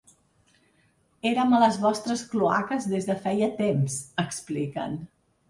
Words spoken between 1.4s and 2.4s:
a les vostres